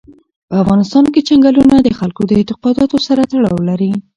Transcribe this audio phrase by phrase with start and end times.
[0.49, 3.91] په افغانستان کې چنګلونه د خلکو د اعتقاداتو سره تړاو لري.